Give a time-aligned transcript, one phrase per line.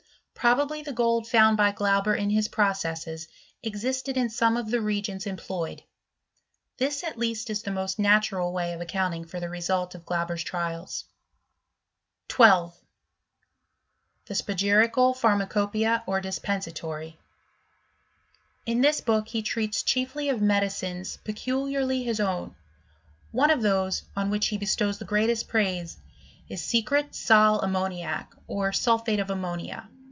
[0.33, 3.27] Probably the gold found by Qanb^ in his processes
[3.61, 5.83] existed in some of the reagents employ ed;
[6.77, 10.03] this, at least, is the most natural way of account ing for the result of
[10.03, 11.05] Glauber*s trials.
[11.69, 12.71] > 15.
[14.25, 17.17] The spagyrical Pharmacopoeia, or Dispensatory.—
[18.65, 22.55] In this book he treats chiefly of medicines pecuEarly his own;
[23.31, 25.97] one of those, on which he bestows the greatest praise,
[26.49, 29.87] is secret seu ammaniacy or sulphate of ammo nia.